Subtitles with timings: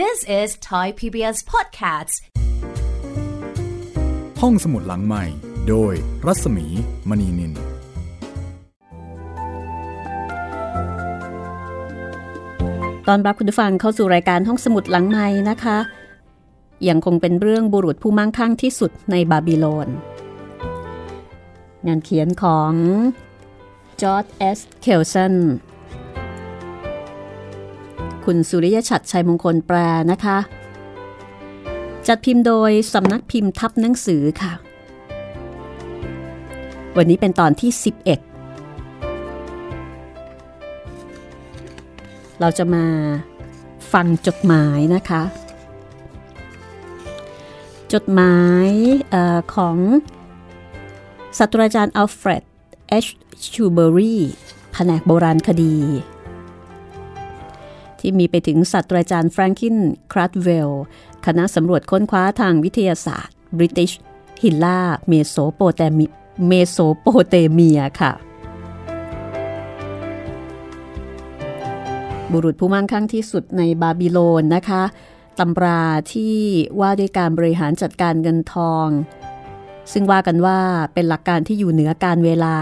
[0.00, 2.14] This is Thai PBS Podcasts
[4.40, 5.24] ห้องสมุดหลังใหม่
[5.68, 5.92] โดย
[6.26, 6.66] รัศมี
[7.08, 7.52] มณีนิน
[13.08, 15.78] ตอนรับคุณผู้ฟังเข้าสู่รายการห้องสมุดหลังใหม่นะคะ
[16.88, 19.88] ยังคงเป็นเรื่องบุรุษผู้มั่งคั่งที่สุดในบาบิโลน
[21.86, 22.72] งานเขียนของ
[24.00, 25.34] จอร์ดเอส เคลสัน
[28.24, 29.76] คุณสุริยชัดชัยมงคลแปล
[30.10, 30.38] นะคะ
[32.06, 34.52] จัดพิมพ์โดยสำนักพิมพ์ทับหนังสือค่ะ
[36.96, 38.04] วันนี้เป็นตอนที่ 11
[42.40, 42.84] เราจะมา
[43.92, 45.22] ฟังจดหมายนะคะ
[47.92, 48.68] จดหมาย
[49.14, 49.76] ออของ
[51.38, 52.44] ศาสตราจารย์อัลเฟรด
[52.88, 53.06] เอช
[53.52, 54.16] ชูเบอรี
[54.72, 55.76] แผนกโบราณคดี
[58.02, 59.76] ที่มีไปถึงศาสตราจารย์แฟรงคิน
[60.12, 60.70] ครัตเวล
[61.26, 63.94] คณะสำรวจค้นคว้าทางวิทยาศาสตร์ British
[64.42, 66.00] ฮิลล่าเมโสโปเตม
[66.48, 68.12] เมโสโปเตเมียค่ะ
[72.32, 74.82] บุรุษผู้มั่งคั่งที่สุดในบาบิโลนนะคะ
[75.38, 75.82] ตำรา
[76.12, 76.36] ที่
[76.80, 78.88] ว่าด้วยการบริหารจัดการเงินทอง
[79.92, 80.58] ซึ่งว่ากันว่า
[80.94, 82.56] เป็นหลักการที่อยู่เหนือการเวลา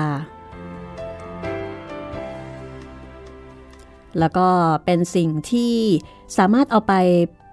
[4.19, 4.49] แล้วก็
[4.85, 5.75] เป็นสิ่งที่
[6.39, 6.95] สามารถเอาไป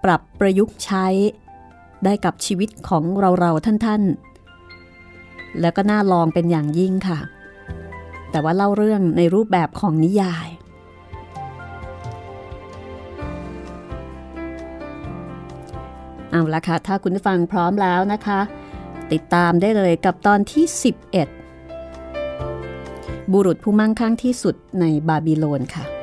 [0.04, 1.06] ปรับประยุกต์ใช้
[2.04, 3.04] ได้กับชีวิตของ
[3.40, 7.20] เราๆท่านๆ แล้วก็น่าลองเป็นอย่างยิ่งค่ะ
[8.32, 10.48] แต่ว่าเล่าเรื่องในรูปแบบของนิยาย
[16.32, 18.40] เอาละค่ะ ถ้าคุณฟังพร้อมแล้วนะคะ
[19.12, 20.66] ติดตามได้เลยกับตอนที่
[21.78, 25.97] 11 บุรุษผู้มั่งคั่งที่สุดในบาบิโลนค่ะ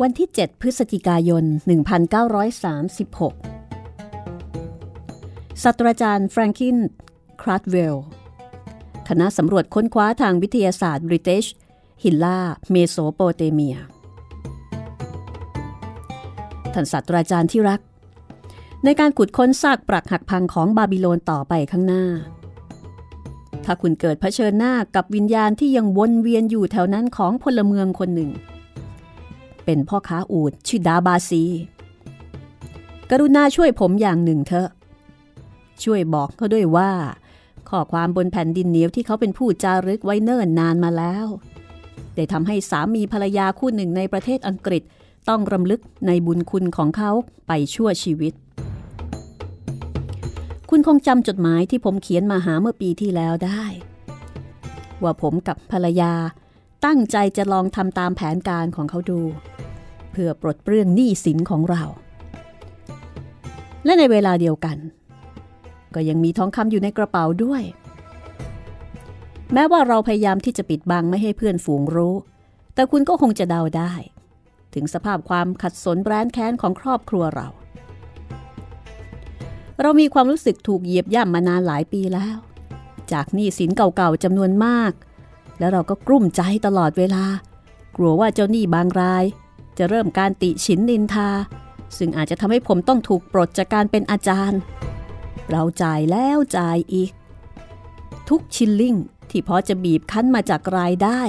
[0.00, 1.44] วันที่ 7 พฤศจิกายน
[2.68, 6.76] 1936ศาสตราจารย์แฟรงคิน
[7.42, 7.96] ครัตเวล
[9.08, 11.44] คณะสำรวจค้นคว้าทางวิทยาศาสตร์ British
[12.02, 12.38] ฮิลลา
[12.70, 13.76] เมโสโปเตเมีย
[16.74, 17.80] ท่านศาสตราจารย์ที่รัก
[18.84, 22.04] ในการขุดค้นซากปรักหักพังของบาบิโลนต่อไปข้างหน้า
[23.64, 28.32] ถ้าคุณเกิดเผชิญหน้ากับวิญญาณที่ยังวนเวียนอยู่แถวนั้นของพลเมืองคนหนึ่ง
[29.64, 31.44] เป็นพ่อค้าอูฐชื่อดาบาซี
[33.10, 34.68] กรุณาช่วยผมอย่างหนึ่งเถอะ
[35.84, 36.90] ช่วยบอกเขาด้วยว่า
[37.68, 41.26] ข้อความบนแผ่นดินเหนียวที่เขาเป็นผู้จารึกไว้เนิ่นนานมาแล้ว
[42.14, 44.82] ได้ทำให้สามีภรรยาคู่หนึ่งในประเทศอังกฤษ
[45.28, 47.10] ต้องรำลึกในบุญคุณของเขา
[47.46, 48.32] ไปชั่วชีวิต
[50.70, 53.64] คุณคงจำจดหมายที่ผมเขียนมาหาเมื่อปีที่แล้วได้
[55.02, 56.12] ว่าผมกับภรรยา
[56.86, 59.20] ตั้งใจจะลองทำตามแผนการของเขาดู
[60.12, 61.82] เพื่อปลดเปลื้องหนี้สินของเรา
[63.84, 64.78] และในเวลาเดียวกัน
[65.94, 67.62] ก็ยังมีทองคำอยู่ในกระเป๋าด้วย
[69.52, 72.14] แม้ว่าเราพยายามที่จะปิดบังไม่ให้เพื่อนฝูงรู้
[72.74, 73.92] แต่คุณก็คงจะเดาได้
[74.74, 77.48] ถึงสภาพความขัดสนแร้นแค้นของครอบครัวเรา
[79.80, 82.36] เรามีความรู้สึกถูกเหยียบย่ำมานานหลายปีแล้ว
[83.12, 84.92] จากหนี้สินเก่าๆจำนวนมาก
[85.62, 87.24] แล้วเราก็กลุ้มใจตลอดเวลา
[87.96, 89.24] กลัวว่าเจ้าหนี้บางราย
[89.78, 91.28] จะเริ่มการติฉินนินทา
[91.96, 94.60] ซึ่งอาจจะทำให้ผมต้องถูกปลดจากการเป็นอาจารย์
[95.50, 97.10] เราจ่ายแล้วจ่ายอีก
[98.28, 98.96] ทุกชิลลิ่ง
[99.30, 101.20] ที่พอจะบีบคั้นมาจากรายได้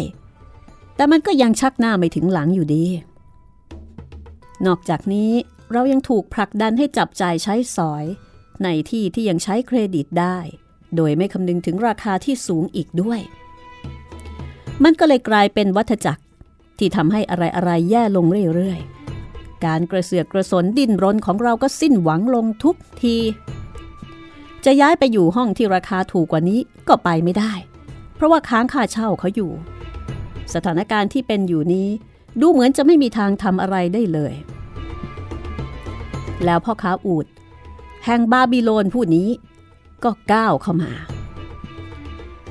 [0.95, 2.85] แต่มันก็ยังชักหน้าไม่ถึงหลังอยู่ดี
[4.65, 5.31] นอกจากนี้
[5.71, 8.05] เรายังถูกผลักดันให้จับจ่ายใช้สอย
[8.63, 10.37] ในที่ที่ยังใช้เครดิตได้
[10.95, 13.21] โดยไม่คำนึงถึงราคาที่สูงอีกด้วย
[14.83, 16.21] มันก็เลยกลายเป็นวัฏจักร
[16.77, 18.25] ที่ทำให้อะไรๆแย่ลง
[18.55, 23.15] เรื่อยๆ การกระเสือกกระสนดิ้นรนของเราก็สิ้นหวังลงทุกที
[24.65, 27.53] จะย้ายไปอยู่ห้องที่ราคาถูกกว่านี้ก็ไปไม่ได้
[28.15, 29.51] เพราะว่าค้างค่าเช่าเขาอยู่
[30.53, 31.87] สถานการณ์ที่เป็นอยู่นี้
[32.41, 34.33] ดูเหมือนจะไม่มีทางทำอะไรได้เลย
[36.45, 37.25] แล้วพ่อค้าอูด
[38.05, 39.29] แห่งบาบิโลนผู้นี้
[40.03, 40.91] ก็ก้าวเข้ามา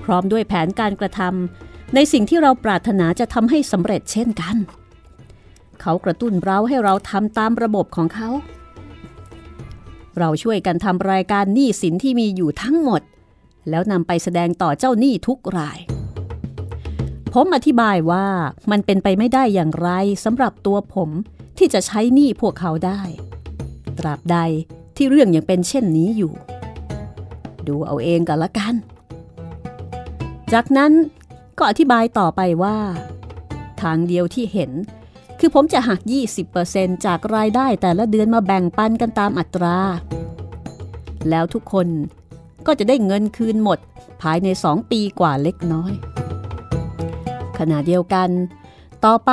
[0.05, 4.57] พร้อมด้วยแผนการกระทำ ในสิ่งที่เราปรารถนาจะทำให้สำเร็จเช่นกัน
[5.81, 8.29] เขากระตุ้นเราให้เราทำตามระบบของเขา
[10.19, 13.03] เราช่วยกันทำรายการหนี้สินที่มีอยู่ทั้งหมด
[13.71, 15.79] แล้วนำไปแสดงต่อเจ้าหนี้ทุกราย
[17.33, 18.27] ผมอธิบายว่า
[18.71, 19.91] มันเป็นไปไม่ได้อย่างไร
[20.25, 21.11] สำหรับตัวผม
[21.59, 23.01] ที่จะใช้หนี้พวกเขาได้
[23.99, 24.37] ตราบใด
[24.97, 26.33] ที่เรื่องยังเป็นเช่นนี้อยู่
[27.67, 28.75] ดูเอาเองกันละกัน
[30.53, 30.93] จากนั้น
[31.59, 32.79] ก็อธิบายต่อไปว่า
[33.83, 34.71] ทางเดียวที่เห็น
[35.39, 36.01] คือผมจะหัก
[36.53, 39.79] 20%จากรายได้แต่ละเดือนมาแบ่งปันกันตามอัตรา
[41.31, 41.89] แล้วทุกคน
[42.67, 43.79] ก็จะได้เงินคืนหมด
[44.23, 45.93] ภายใน 2 ปีกว่าเล็กน้อย
[47.59, 48.29] ขณะเดียวกัน
[49.05, 49.33] ต่อไป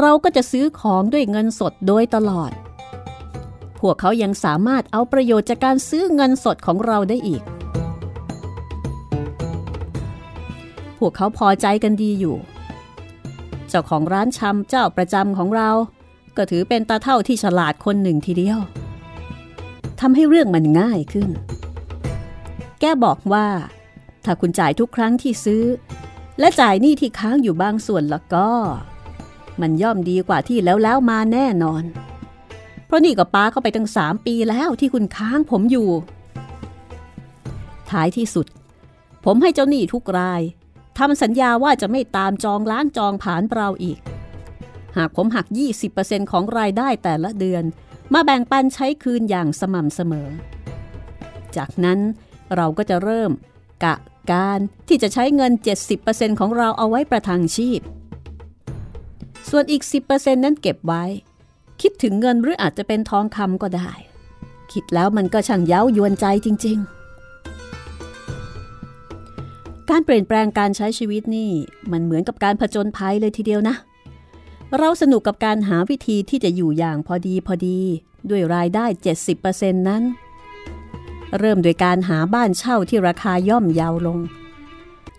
[0.00, 2.50] เราก็จะซื้อของด้วยเงินสดโดยตลอด
[3.80, 7.42] พวกเขายังสามารถเอาประโยชน์จากการซื้อเงินสดของเราได้อีก
[11.06, 12.36] วกเขาพอใจกันดีอยู่
[13.68, 15.70] เจ้าของร้านชำเจ้าประจำของเรา
[16.36, 18.58] ก็ถือเป็นตาเท่าที่ฉลาดคนหนึ่งทีเดียว
[20.00, 21.30] ทำให้เรื่องมันง่ายขึ้น
[22.80, 23.46] แกบอกว่า
[24.24, 25.64] ถ้าคุณจ่ายทุกครั้งที่ซื้อ
[26.38, 28.48] และจ่ายหนี้ที่ค้างอยู่บางส่วนแล้วก็
[29.60, 31.84] มันย่อมดีกว่าที่แล้วแล้วมาแน่นอน
[32.86, 35.88] เพราะนี่ก็ป้าเข้าไปตั้งสามปีแล้วที่คุณค้างผมอยู่
[37.90, 38.46] ท้ายที่สุด
[39.24, 40.42] ผมให้เจ้าหนี้ทุกราย
[40.98, 43.98] ทำสัญญาว่าจะไม่ตามจองล้างจองผานเราอีก
[44.96, 45.46] หากผมหัก
[45.88, 47.64] 20%ของรายได้แต่ละเดือน
[48.12, 50.28] มาแบ่งปันใช้คืนอย่างสม่ำเสมอ
[51.56, 51.98] จากนั้น
[52.56, 53.30] เราก็จะเริ่ม
[53.84, 53.94] กะ
[54.30, 55.52] การที่จะใช้เงิน
[55.96, 57.80] 70%ของเราเอาไว้ประทังชีพ
[59.50, 59.82] ส่วนอีก
[60.12, 61.04] 10%นั้นเก็บไว้
[61.80, 63.90] คิดถึงเงินหรืออาจจะเป็นทองคำก็ได้
[64.72, 66.93] คิดแล้วมันก็ช่างเย้ายวนใจจริง ๆ
[69.90, 71.50] การเปลี่ยนแปลงการใช้ชีวิตนี่
[71.92, 73.74] มันเหมือนกับการผจญภัยเลยทีเดียวนะ
[74.78, 77.80] เราสนุกกับการหาวิธีที่จะอยู่อย่างพอดีพอดี
[78.30, 78.86] ด้วยรายได้
[79.36, 80.02] 70%นั้น
[81.38, 84.18] เริ่มโดยการหาบ้านเช่าที่ราคาย่อมเยาวลง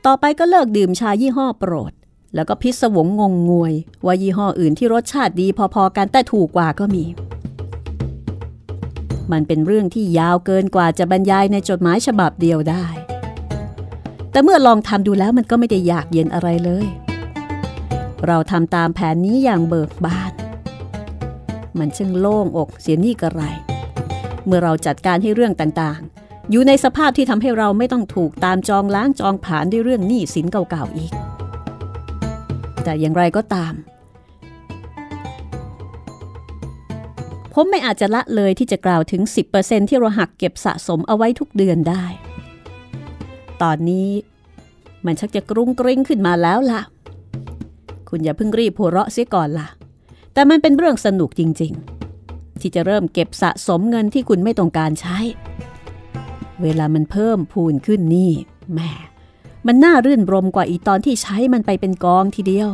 [0.05, 1.93] ต่อไปก็เลิกดื่มชายี่ห้อโปรด
[2.35, 3.73] แล้วก็พิศวงงงงวย
[4.05, 7.03] ว่ายี่ห้ออื่นที่รสชาติดีพอๆกันแต่ถูกกว่าก็มี
[9.31, 12.85] มันเป็นเรื่องที่ยาวเกินกว่าจะบรรยายในจดหมายฉบับเดียวได้
[14.35, 16.87] แต่เมื่อลองทำดูแล้วมันก็ไม่ได้ยากเย็นอะไรเลย
[18.27, 20.31] เราทำตามแผนนี้อย่างเบิกบาน
[21.77, 23.41] มันช่างโล่งอกเสียนี่กระไร
[24.45, 31.11] เมื่อเราจัดการให้เรื่องต่างๆ อยู่ในสภาพที่ทำให้เราไม่ต้องถูกตามจองล้างจองผานด้วยเรื่องหนี้สินเก่าๆอีก
[32.83, 33.73] แต่อย่างไรก็ตาม
[37.53, 39.21] ผมไม่อาจจะละเลยที่จะกล่าวถึง
[39.55, 42.05] 10%ที่เราหักเก็บสะสมเอาไว้ทุกเดือนได้
[43.63, 44.09] ตอนนี้
[45.05, 46.81] มันชักจะกรุงกริ้งขึ้นมาแล้วล่ะ
[48.09, 49.67] คุณอย่าเพิ่งรีบหัวเราะเสียก่อนล่ะ
[50.33, 51.73] แต่มันเป็นเรื่องสนุกจริง
[52.17, 55.17] ๆ ที่จะเริ่มเก็บสะสมเงินที่คุณไม่ต้องการใช้
[56.61, 58.31] เวลามันเพิ่มพูนขึ้นนี่
[58.73, 58.79] แหม
[59.67, 62.69] มันน่ารื่นรมกว่าอีตอนที่ใช้มันไปเป็นกองทีเดียว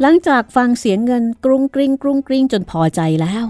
[0.00, 3.44] หลังจากฟังเสียงเงินกรุงกริ้งกรุงกริ้งจนพอใจแล้ว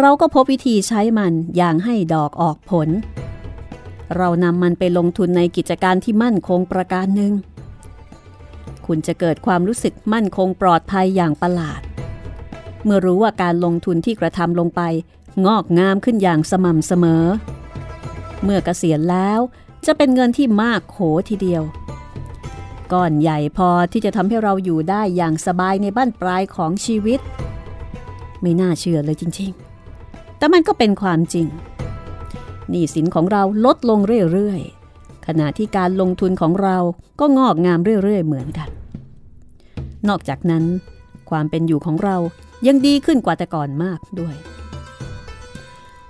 [0.00, 2.88] เราก็พบวิธีใช้มันอย่างให้ดอกออกผล
[4.16, 7.32] เรานำมันไปลงทุนในกิจการที่มั่นคงประการหนึ่ง
[8.86, 11.80] คุณจะเกิดความรู้สึกมั่นคงปลอดภัยอย่างประหลาด
[12.84, 14.82] เมื่อรู้ว่าการลงทุนที่กระทำลงไป
[15.46, 17.24] งอกงามขึ้นอย่างสม่ำเสมอ
[18.42, 19.40] เมื่อกเกษียณแล้ว
[19.86, 20.98] จะเป็นเงินที่มากโข
[21.28, 21.62] ทีเดียว
[22.92, 27.20] ก้อนใหญ่พอที่จะทำให้เราอยู่ได้อย่างสบายในบ้านปลายของชีวิต
[28.40, 29.65] ไม่น่าเชื่อเลยจริง ๆ
[30.38, 31.46] แต่มันก็เป็นความจริง
[32.70, 33.98] หนี้สินของเราลดลง
[34.32, 36.76] เรื่อยๆ ขณะที่การลงทุนของเรา
[37.20, 38.68] ก็งอกงามเรื่อยๆ เหมือนกัน
[40.08, 40.64] นอกจากนั้น
[41.30, 42.16] ความเป็นอยู่ของเรา
[42.66, 44.36] ยังดีขึ้นกว่าแต่ก่อนมากด้วย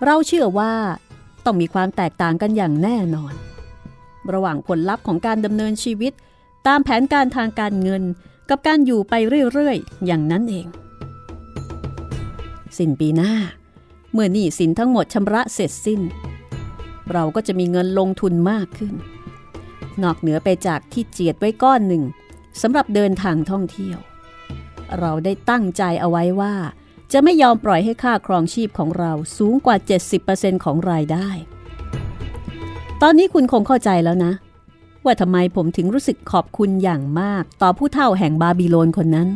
[0.05, 0.73] เราเชื่อว่า
[1.45, 3.35] ต้องมีความแตกต่างกันอย่างแน่นอน
[4.33, 6.13] ระหว่างผลลัพธ์ของการดำเนินชีวิต
[6.67, 8.03] ตามแผนการทางการเงิน
[8.51, 9.15] กับการอยู่ไป
[9.53, 10.67] เรื่อยๆ อย่างนั้นเอง
[12.79, 13.33] สิ้นปีหน้า
[14.19, 16.01] เมื่อหนี้สินทั้งหมดชำระเสร็จสิ้น
[17.13, 18.95] เราก็จะมีเงินลงทุนมากขึ้น
[20.03, 22.03] นอกเหนือไปจากที่เจียดไว้ก้อนหนึ่ง
[22.61, 23.99] สำหรับเดินทางท่องเที่ยว
[24.99, 26.55] เราได้ตั้งใจเอาไว้ว่า
[27.13, 29.77] จะไม่ยอมปล่อยให้ค่าครองชีพของเราสูงกว่า
[30.21, 31.29] 70%ของรายได้
[33.03, 34.33] ตอนนี้คุณคงเข้าใจแล้วนะ
[35.05, 39.29] ว่าทำไมผมถึงรู้สึกขอบคุณอย่างมากต่อผู้เฒ่าแห่งบาบิโลนคนนั้น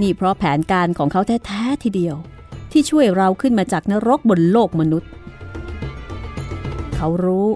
[0.00, 2.16] นี่เพราะแผนการของเขาแท้ๆทีเดียว
[2.74, 5.10] ที่ช่วยเราขึ้นมาจากนรกบนโลกมนุษย์
[6.96, 7.48] เขารู้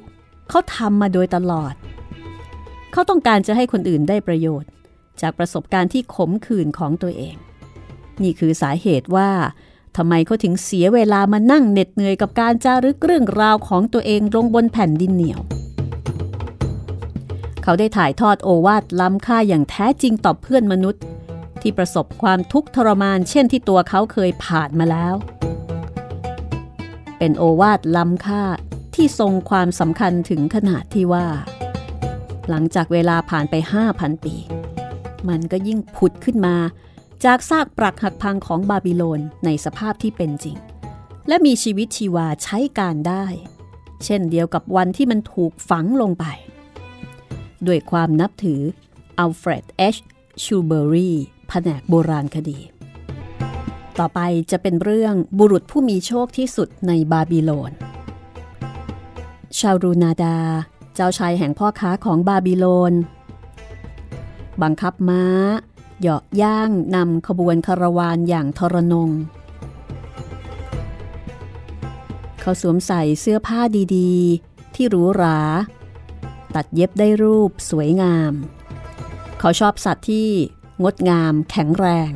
[0.49, 1.75] เขาทำมาโดยตลอด
[2.93, 4.71] เขาต้องการจะให้คนอื่นได้ประโยชน์
[5.21, 7.37] จากประสบการณ์ที่ขมขื่นของตัวเอง
[8.23, 9.31] นี่คือสาเหตุว่า
[9.97, 15.41] ทำไมเขาถึงเสียเวลามานั่งเหน็ดเหนื่อยกับการจารึกเรื่องราวของตัวเองลงบนแผ่นดินเหนียว
[17.63, 21.03] เขาได้ถ่ายทอดโอวาทล้ำค่าอย่างแท้จริงต่อเพื่อนมนุษย์
[21.69, 25.15] ที่ประสบความทุกข์ทรมานเช่นที่ตัวเขาเคยผ่านมาแล้ว
[27.19, 28.43] เป็นโอวาทล้ำค่า
[28.95, 31.27] ที่ทรงความสำคัญถึงขนาดที่ว่า
[32.49, 33.55] หลังจากเวลาผ่านไป
[33.91, 34.35] 5,000 ปี
[35.29, 36.57] มันก็ยิ่งผุดขึ้นมา
[37.25, 40.57] จากซากปรักหักพังของบาบิโลนในสภาพที่เป็นจริง
[41.29, 43.25] และมีชีวิตชีวาใช้การได้
[44.05, 46.25] เช่นเดียวกับวันที่มันถูกฝังลงไป
[47.67, 48.61] ด้วยความนับถือ
[49.19, 49.97] อัลเฟรดเอช
[50.45, 51.13] ชูเบอรี
[51.49, 52.59] แผนกโบราณคดี
[53.99, 57.73] ต่อไปจะเป็นเรื่องบุรุษผู้มีโชคที่สุดในบาบิโลน
[59.59, 60.39] ชารูนาดา
[60.95, 62.93] เจ้าชายแห่งพ่อค้าของบาบิโลน
[64.63, 65.25] บังคับม้า
[66.01, 69.11] เหยาะย่างนำขบวนคาราวานอย่างทรนง
[72.41, 73.61] เขาสวมใส่เสื้อผ้า
[73.97, 75.39] ดีๆ ที่หรูหรา
[76.55, 78.33] ตัดเย็บได้รูปสวยงาม
[79.41, 80.29] เขาชอบสัตว์ที่
[80.83, 82.13] งดงาม แข็งแรง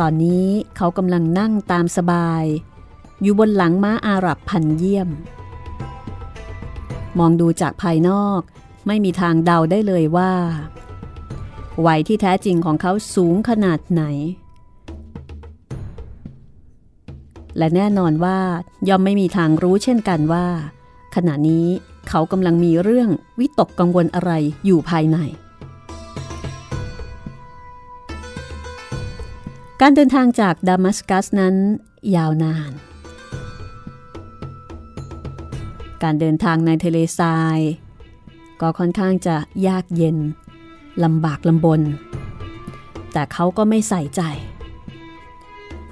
[0.00, 2.44] ตอนนี้เขากำลังนั่งตามสบาย
[3.22, 5.08] อยู่บนหลังม้าอาหรับพันเยี่ยม
[7.18, 8.40] มองดูจากภายนอก
[8.86, 10.32] ไม่มีทางเดาได้เลยว่า
[11.86, 14.02] วัยที่แท้จริงของเขาสูงขนาดไหน
[17.58, 18.38] และแน่นอนว่า
[18.88, 20.46] ย่อมไม่มีทางรู้เช่นกันว่า
[21.14, 21.66] ขณะนี้
[22.08, 23.08] เขากำลังมีเรื่อง
[23.40, 24.32] วิตกกังวลอะไร
[24.66, 25.18] อยู่ภายใน
[29.86, 31.54] การเดินทางจากดามัสกัสนั้น
[32.16, 32.72] ยาวนาน
[36.02, 37.58] การเดินทางในทะเลทราย
[38.60, 39.36] ก็ค่อนข้างจะ
[39.66, 40.16] ยากเย็น
[41.04, 41.80] ลำบากลำบน
[43.12, 44.22] แต่เขาก็ไม่ใส่ใจ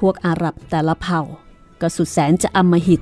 [0.00, 1.20] พวกอาหรับแต่ละเผ่า
[1.80, 3.00] ก็สุดแสนจะอำมหิต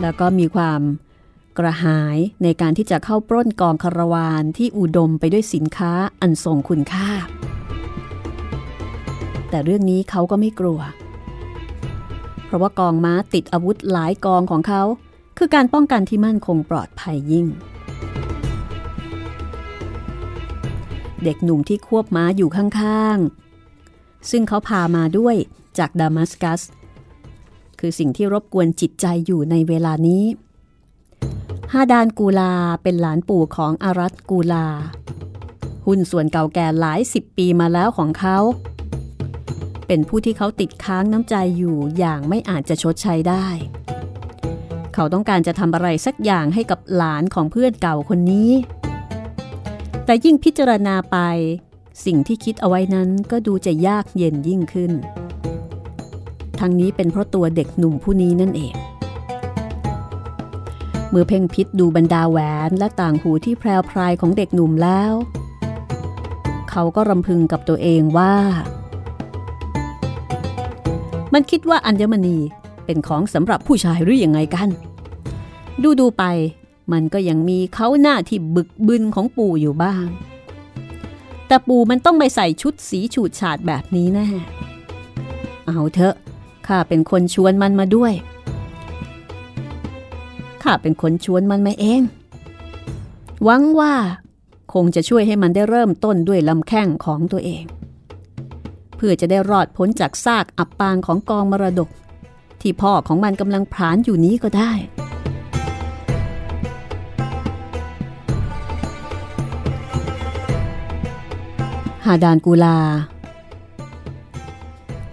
[0.00, 0.80] แล้วก็มีความ
[1.58, 7.10] กระหายในการที่จะเข้าปล้นกองคาราวานที่อุดมไปด้วยสินค้าอันทรงคุณค่า
[9.50, 10.80] แต่เรื่องนี้เขาก็ไม่กลัว
[12.44, 14.82] เพราะว่ากองม้าติดอาวุธหลายกองของเขา
[15.38, 17.46] คือการป้องกันที่มั่นคงปลอดภัยยิ่ง
[21.24, 25.36] เด็กหนุ่มที่ควบม้าอยู่ข้างๆ ซึ่งเขาพามาด้วย
[25.78, 26.60] จากดามัสกัส
[27.80, 30.24] คือสิ่งที่รบกวนจิตใจอยู่ในเวลานี้
[31.76, 32.52] ฮาดานกูลา
[32.82, 34.66] เป็นหลานปู่ของอารัตกูลา
[35.86, 38.38] หุ้นส่วนเก่าแก่หลายสิบปีมาแล้วของเขา
[39.86, 43.46] เป็นผู้ที่เขาติดค้างน้ำใจอยู่อย่างไม่อาจจะชดใช้ได้
[44.94, 48.50] เขาต้องการจะทำอะไรสักอย่างให้กับหลานของเพื่อนเก่าคนนี้
[50.04, 51.16] แต่ยิ่งพิจารณาไป
[52.04, 54.92] สิ่งที่คิดเอาไว้นั้นก็ดูจะยากเย็นยิ่งขึ้น
[56.60, 58.74] ทั้งนี้เป็นเพราะตัวเด็กหนุ่มผู้นี้นั่นเอง
[61.14, 62.38] เมื่อเพ่งพิษดูบรรดาแหว
[62.68, 65.12] นและต่างหูที่แพรวพรายของเด็กหนุ่มแล้ว
[66.70, 68.34] เขาก็รำพึงกับตัวเองว่า
[71.32, 72.38] มันคิดว่าอัญมณี
[72.84, 74.68] เป็นของสำหรับผู้ชายหรืออยังไงกัน
[75.82, 76.24] ดูดูไป
[76.92, 80.06] มันก็ยังมีเขาหน้าที่บึกบึนของปู่อยู่บ้าง
[81.46, 84.26] แต่ปู่มันต้องไปใส่ชุดสีฉูดฉาดแบบนี้แน่
[85.66, 86.14] เอาเถอะ
[86.66, 88.12] ข้าเป็นคนชวนมันมาด้วย
[90.62, 92.02] ข้าเป็นคนชวนมันมาเอง
[93.44, 93.94] หวังว่า
[94.72, 97.64] คงจะช่วยให้มันได้เริ่มต้นด้วยลำแข้งของตัวเอง
[98.96, 101.88] เพื่อจะได้รอดพ้นจากซากอับปางของกองมรดก
[102.60, 104.72] ที่พ่อของมันกำลังผานอยู่นี้ก็ได้
[112.04, 112.78] ฮาดานกูลา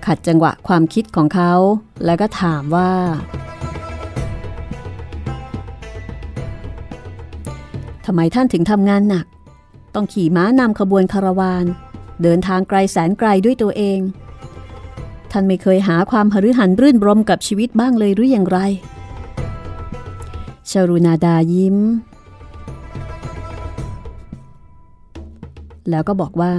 [0.06, 1.54] ขัดจังหวะความคิดของเขา
[2.06, 9.26] แล้วก็ถามว่าำไมท่านถึงทำงานหนัก
[9.96, 11.66] ต้องขี่ม้านำขบวนคาราวาน
[12.24, 14.00] เดินทางไกลแสนไกลด้วยตัวเอง
[15.32, 18.60] ท่านไม่เคยหาความหฤหันรื่นรมกับชีวิตบ้างเลยหรืออย่างไร
[20.70, 21.78] ชารุนาดายิ้ม
[25.90, 26.54] แล้วก็บอกว่า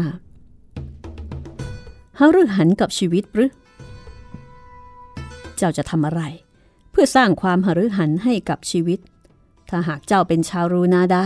[2.18, 3.50] หฤหันกับชีวิตหรือ
[5.56, 6.22] เจ้าจะทำอะไร
[6.90, 8.98] เพื่อสร้างความหฤหันให้กับชีวิต
[9.70, 11.24] ถ้าหากเจ้าเป็นชาวรูนาดา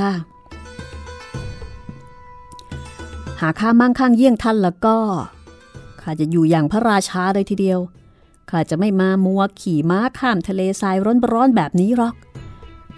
[3.41, 4.97] หากข้ามั่งคั่งเยี่ยงท่านแล้วก็
[6.01, 7.81] ข้าจะอยู่อย่างพระราชาเลยทีเดียว
[8.51, 10.97] ข้าจะไม่มามัวขี่ม้าข้ามทะเลทราย
[11.33, 12.15] ร้อนๆแบบนี้หรอก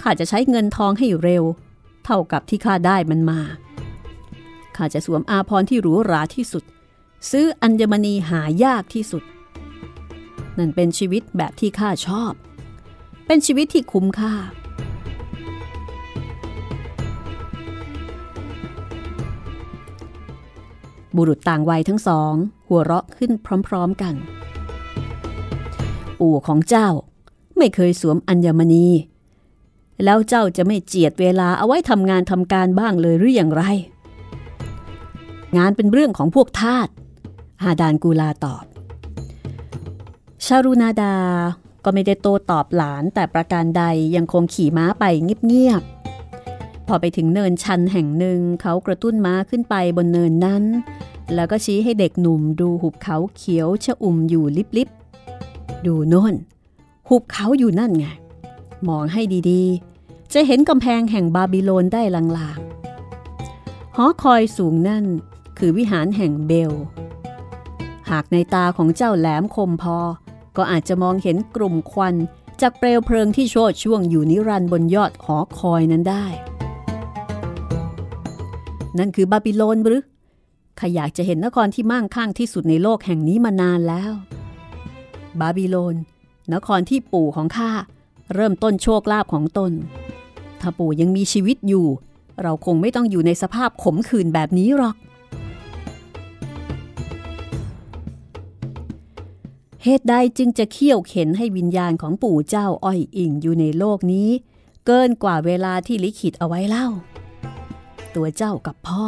[0.02, 1.44] ข้าจะใช้เงินทองให้เร็ว
[2.04, 3.40] เท่ากับที่ข้าได้มันมา
[4.76, 6.64] ข้าจะสวมอาภรณ์ที่หรูหราที่สุด
[7.30, 9.24] ซื้ออัญมณีหายากที่สุด
[10.58, 12.32] นั่นเป็นชีวิตแบบที่ข้าชอบ
[13.26, 14.34] เป็นชีวิตที่คุ้มค่า
[21.16, 22.32] บุรุษต่างวัยทั้งสอง
[22.68, 23.32] หัวเราะขึ้น
[23.68, 24.14] พร้อมๆกัน
[26.18, 26.88] ปู่ของเจ้า
[27.56, 28.86] ไม่เคยสวมอัญมณี
[30.04, 33.62] แล้วเจ้าจะไม่เจียดเวลาเอาไว้ทำงานทำการบ้างเลยหรืออย่างไร
[35.56, 36.88] งานเป็นเรื่องของพวกทาส
[37.62, 38.64] ฮาดานกูลาตอบ
[40.44, 41.14] ชารุนาดา
[41.84, 43.82] ก็ไม่ได้โตตอบหลานแต่ประการใด
[44.16, 45.04] ยังคงขี่ม้าไป
[45.46, 45.95] เงียบๆ
[46.86, 50.64] พอไปถึงเนินชันแห่งหนึ่งเขากระตุ้นม้าขึ้นไปบนเนินนั้น
[51.34, 54.44] แล้วก็ชี้ให้เด็กหนุ่มดูหุบเขาเขียวชะอุ่มอยู่
[54.76, 56.34] ลิบๆดูโน่น
[57.08, 58.06] หุบเขาอยู่นั่นไง
[58.88, 65.04] มองให้ดีๆ จะเห็นกำแพงแห่งบาบิโลนได้ลางๆ หอคอยสูงนั่น
[65.58, 66.72] คือวิหารแห่งเบล
[68.10, 69.98] หากในตาของเจ้าแหลมคมพอ
[70.56, 72.14] ก็อาจจะมองเห็นกลุ่มควัน
[72.60, 76.26] จากเปลวเพลิงที่โชดช่วงอยู่นิรันดร์บนยอดหอคอยนั้นได้
[78.98, 80.02] นั่นคือบาบิโลนหรือ
[80.78, 84.12] ข้าอยากจะเห็นนครที่มั่งคั่งที่สุดในโลกแห่งนี้มานานแล้ว
[85.40, 85.94] บาบิโลน
[86.54, 87.70] นครที่ปู่ของข้า
[88.34, 89.72] เริ่มต้นโชคลาภของตน
[90.60, 91.86] ถ้าปู่ยังมีชีวิตอยู่
[92.42, 94.96] เราคงไม่ต้องอยู่ในสภาพขมขื่นแบบนี้หรอก
[99.82, 104.28] เหตุใดจึงจะเขี่ยวเข็นให้วิญญาณของปู่เจ้าอ้อยอิงอยู่ในโลกนี้
[104.86, 106.88] เกินกว่าเวลาที่ลิขิตเอาไว้เล่า
[108.16, 109.04] ตัวเจ้ากับพ่อ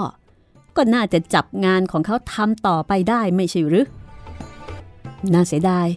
[0.77, 3.87] ก็น่าจะจับงานของเขาทำต่อไปได้ไม่ใช่หรือ
[5.33, 5.89] น่าเสียดาย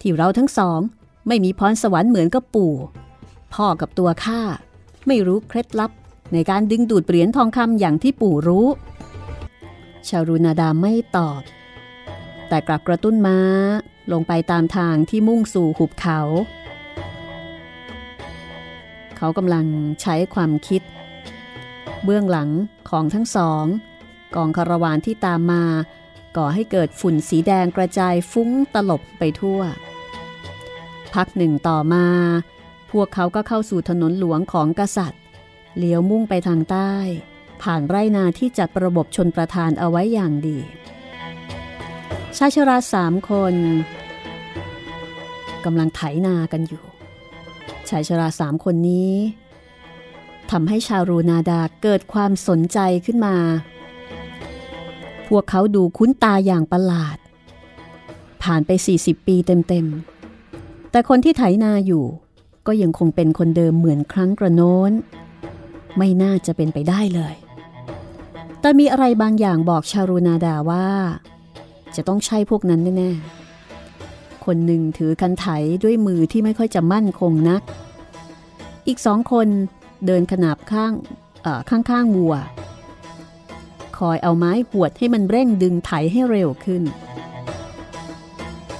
[0.00, 0.80] ที่เราทั้งสอง
[1.28, 2.74] ไม่มีพรสวรรค์เหมือนกับปู่
[3.54, 4.40] พ่อกับตัวข้า
[5.06, 5.90] ไม่รู้เคล็ดลับ
[6.32, 8.66] ในการดึงดูดเหรียญทองคำอย่างที่ปู่รู้
[10.08, 11.42] ชารุนาดาไม่ตอบ
[12.48, 13.38] แต่กลับกระตุ้นม้า
[14.12, 16.20] ลงไปตามทางที่มุ่งสู่หุบเขา
[19.16, 19.66] เขากำลัง
[20.02, 20.82] ใช้ความคิด
[22.04, 22.50] เบื้องหลัง
[22.90, 23.64] ของทั้งสอง
[24.34, 25.64] กองคาราวานที่ตามมา
[26.36, 29.60] ก่อให้เกิดฝุ่นสีแดงกระจายฟุ้งตลบไปทั่ว
[31.14, 32.06] พักหนึ่งต่อมา
[32.90, 35.22] พวกเขาก็เข้าสู่ถนนหลวงของกษัตริย์
[35.78, 36.92] เลี้ยวมุ่งไปทางใต้
[37.62, 40.58] ผ่านไรนาที่จัดระบบชนประทานเอาไว้อย่างดี
[42.36, 43.54] ชายชราสามคน
[45.64, 46.84] กำลังไถนากันอยู่
[47.88, 49.12] ชายชราสามคนนี้
[50.50, 53.36] ทำให้ชาวรูนาดาเกิดความสนใจขึ้นมา
[55.28, 57.18] พวกเขาดูคุ้นตาอย่างประหลาด
[58.42, 62.04] ผ่านไป 40 ปีเต็มๆ แต่คนที่ไถนาอยู่
[62.66, 64.92] ก็ยังคงเป็นคนเดิมเหมือนครั้งกระโน้น
[65.96, 67.34] ไม่น่าจะเป็นไปได้เลย
[68.60, 70.86] แต่มีอะไรบางอย่างบอกชารูนาดาว่า
[71.96, 75.46] จะต้องใช่พวกนั้นแน่ๆ คนหนึ่งถือคันไถ
[75.84, 77.62] ด้วยมือที่ไม่ค่อยจะมั่นคงนัก
[78.86, 79.48] อีกสองคน
[80.06, 80.92] เดินขนาบข้าง
[81.68, 82.34] ข้างข้างวัว
[83.98, 86.82] คอยเอาไม้หวดให้มันเร่งดึงไถให้เร็วขึ้น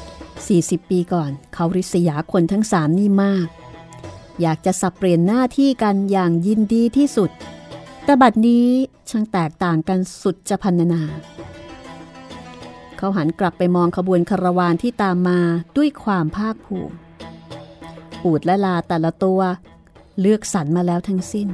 [0.06, 3.46] 40 ปีก่อน เขาริษยาคนทั้งสามนี่มาก
[4.40, 7.30] อยากจะสับเปลี่ยนหน้าที่กันอย่างยินดีที่สุด
[8.04, 8.66] แต่บัดนี้
[9.10, 11.02] ช่างแตกต่างกันสุดจะพันนา
[12.96, 15.40] เขาหันกลับไปมองขบวนคาราวานที่ตามมา
[15.76, 16.94] ด้วยความภาคภูมิ
[18.22, 19.40] ปูดและลาแต่ละตัว
[20.20, 21.48] เลือกสรรมาแล้วทั้งสิ้น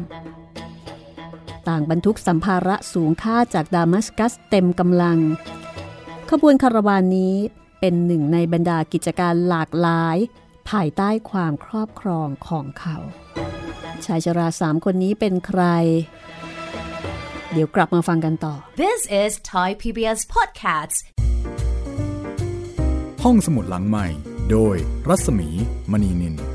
[1.69, 5.19] ต่างบรรทุกสัมภาระสูงค่าจากดามัสกัสเต็มกำลัง
[6.31, 7.35] ขบวนคาราวานนี้
[7.81, 10.17] เป็นหนึ่งในบรรดากิจการหลากหลาย
[10.71, 12.97] ภายใต้ความครอบครองของเขา
[14.05, 15.63] ชายชราสามคนนี้เป็นใคร
[17.53, 20.97] เดี๋ยวกลับมาฟังกันต่อ This is Thai PBS Podcast
[23.25, 24.07] ห้องสมุดหลังใหม่
[24.51, 24.77] โดย
[25.09, 25.49] รัศมี
[25.93, 26.54] มณีนิน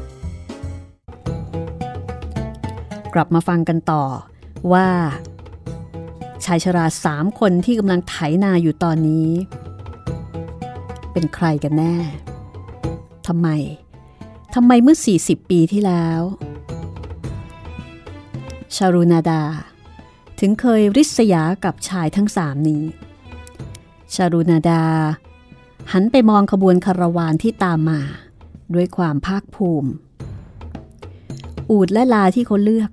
[3.13, 4.04] กลับมาฟังกันต่อ
[4.74, 4.88] ว่า
[6.45, 9.30] ชายชราสามคนที่กำลังไถนาอยู่ตอนนี้
[11.12, 11.95] เป็นใครกันแน่
[13.28, 13.48] ทำไม
[14.56, 16.22] ทำไมเมื่อ 40 ปีที่แล้ว
[18.76, 19.43] ชารุนาดา
[20.39, 22.84] ถึงเคยริษยากับชายทั้งสามนี้
[24.15, 24.84] ชารุนาดา
[25.91, 28.00] หันไปมองขบวนคาราวานที่ตามมา
[28.74, 29.89] ด้วยความภาคภูมิ
[31.69, 32.89] อูดและลาที่เขาเลือก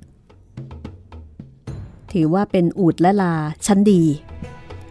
[2.20, 3.34] ถือว่าเป็นอูดและลา
[3.66, 4.02] ชั้นดี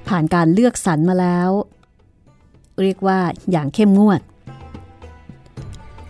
[0.08, 1.50] ผ่านการเลือกสรรมาแล้ว
[2.82, 3.20] เรียกว่า
[3.52, 4.22] อย่างเข้มงวด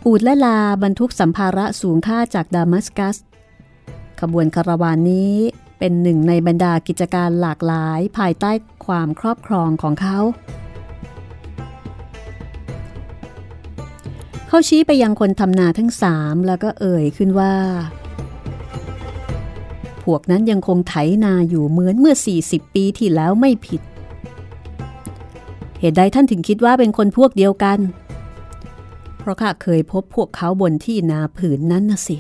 [0.06, 3.18] อูดและลาบรรทุกสัมภาระสูงค่าจากดามัสกัส
[4.20, 5.34] ขบวนคาราวานนี้
[5.80, 8.52] เป็นหนึ่งในบรรดากิจการหลากหลายภายใต้
[8.86, 10.20] ความครอบครองของเขา
[14.48, 17.54] เขาชี้ไปยังคนทำนาทั้งสามแล้วก็เอ่ยขึ้นว่า
[20.06, 22.16] พวกนั้นยังคงไถนาอยู่เหมือนเมื่อ
[22.46, 23.82] 40 ปีที่แล้วไม่ผิด
[25.80, 27.80] เหตุใดท่านถึงคิดว่าเป็นคนพวกเดียวกัน
[29.18, 32.18] เพราะข้าเคยพบพวกเขาบนที่นาผืนนั้นนะสิ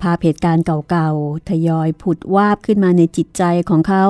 [0.00, 4.04] ภาพเหตุการณ์เก่าๆ ทยอยผุดวาบขึ้นมาในจิตใจของเขา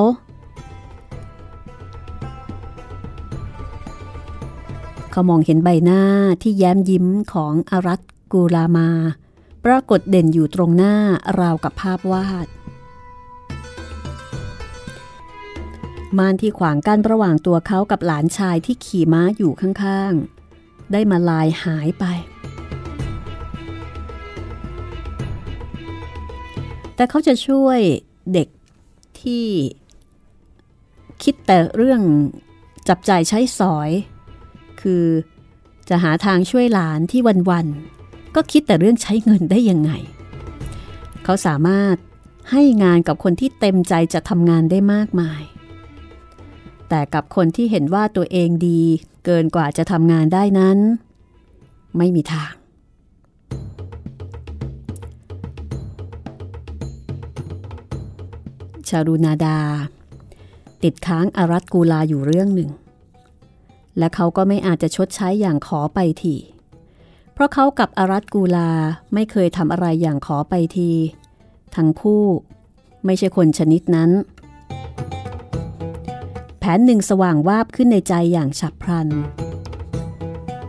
[5.11, 6.03] เขามองเห็นใบหน้า
[6.43, 8.01] ที่แย้มยิ้มของอารัต
[8.33, 8.89] กูรามา
[9.71, 10.95] ปรากฏเด่นอยู่ตรงหน้า
[11.41, 12.47] ราวกับภาพวาด
[16.19, 22.05] ม่านที่ขวางกั้นระหว่างตัวเขากับหลานชายที่ขี่ม้าอยู่ข้างๆ ได้มาลายหายไป
[26.95, 27.79] แต่เขาจะช่วย
[28.33, 28.49] เด็ก
[29.21, 29.47] ที่
[31.23, 32.01] คิดแต่เรื่อง
[32.89, 33.91] จับจ่ายใช้สอย
[34.81, 35.05] คือ
[35.89, 37.96] จะหาทางช่วยหลานที่วันๆ
[38.37, 39.93] ก็คิดแต่เรื่องใช้เงินได้ยังไง
[41.25, 41.97] เขาสามารถ
[42.51, 45.43] ให้งานกับคนที่เต็มใจจะทำงานได้มากมาย
[46.89, 48.83] แต่กับคนที่เห็นว่าตัวเองดี
[49.25, 50.79] เกินกว่าจะทำงานได้นั้น
[51.97, 52.53] ไม่มีทาง
[58.89, 59.59] ชารุนาดา
[60.83, 62.71] ติดค้างอารัตกูลาอยู่เรื่องหนึ่ง
[63.99, 66.37] และเขาก็ไม่อาจจะชดใช้อย่างขอไปที
[67.37, 68.71] เพราะเขากับอารัตกูลา
[69.15, 70.91] ไม่เคยทำอะไรอย่างขอไปที
[71.77, 72.25] ทั้งคู่
[73.05, 74.11] ไม่ใช่คนชนิดนั้น
[76.59, 79.09] แผนหนึ่งสว่างวาบขึ้นในใจอย่างฉับพลัน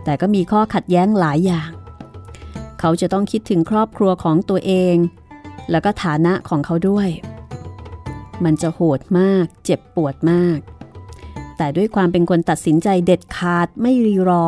[0.04, 1.70] แต่ก็มีข้อขัดแย้งหลายอย่าง
[2.80, 4.96] เขาจะต้องคิดถึงครอบครัวของตัวเอง
[5.70, 7.08] แล้วก็ฐานะของเขาด้วย
[8.44, 10.58] มันจะโหดมาก เจ็บปวดมาก
[11.56, 14.46] แต่ด้วยความเป็นคนตัดสินใจเด็ดขาดไม่รีรอ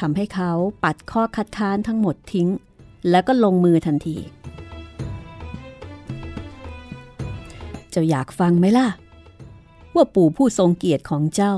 [0.00, 0.52] ทำให้เขา
[0.84, 2.48] ปัดข้อคัดค้านทั้งหมดทิ้ง
[3.10, 4.16] แล้วก็ลงมือทันที
[7.90, 8.88] เจ้าอยากฟังไหมล่ะ
[9.94, 11.54] ว่าปู่ผู้ทรงเกียรติของเจ้า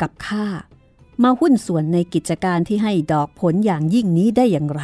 [0.00, 0.46] กับข้า
[1.22, 4.82] มาหุ้นส่วนในกิจการที่ให้ดอกผลอย่างยิ่งนี้ได้อย่างไร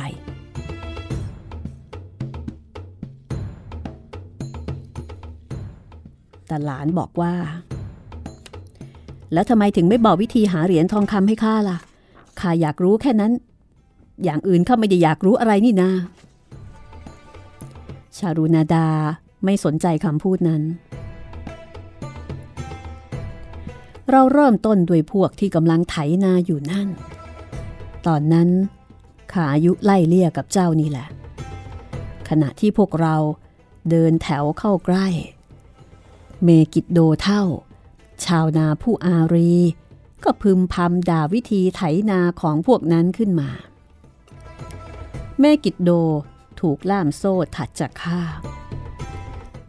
[6.46, 7.34] แต่หลานบอกว่า
[9.32, 11.78] แล้วทำไมถึงไม่บอกวิธีหาเหรียญทองคำให้ข้าล่ะ
[12.40, 13.32] ข้าอยากรู้แค่นั้น
[14.24, 15.90] อย่างอื่นข้าไม่ได้อยากรู้อะไรนี่นา
[18.16, 18.86] ชารุนาดา
[19.44, 20.62] ไม่สนใจคำพูดนั้น
[24.10, 26.88] เราเริ่มต้นด้วยพวกที่กำลังไถนาอยู่นั่น
[28.06, 28.48] ตอนนั้น
[29.32, 31.06] ขาอายุไล่เลี่ยกับเจ้านี่แหละ
[32.28, 33.16] ขณะที่พวกเรา
[33.90, 35.06] เดินแถวเข้าใกล้
[36.42, 37.42] เมกิดโดเท่า
[38.24, 39.52] ชาวนาผู้อารี
[40.24, 43.50] ก็พึมพำด่าวิธีไถนาของพวกนั้นขึ้นมา
[45.40, 45.90] แม่กิดโด
[46.60, 48.20] ถูกล่ามโซ่ถัดจากข้า